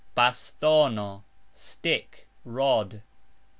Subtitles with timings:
[0.15, 1.23] bastono:
[1.53, 3.03] stick (rod).